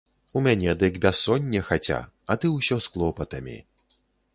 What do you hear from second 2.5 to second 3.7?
ўсё з клопатамі.